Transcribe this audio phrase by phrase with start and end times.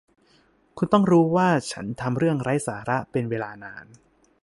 [0.77, 3.85] คุณต้องรู้ว่าฉันทำเรื่องไร้สาระเป็นเวลานาน